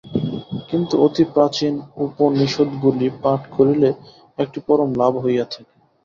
কিন্তু 0.69 0.93
অতি 1.05 1.23
প্রাচীন 1.33 1.73
উপনিষদগুলি 2.05 3.07
পাঠ 3.23 3.41
করিলে 3.55 3.89
একটি 4.37 4.59
পরম 4.67 4.89
লাভ 4.97 5.13
হইয়া 5.23 5.45
থাকে। 5.45 5.73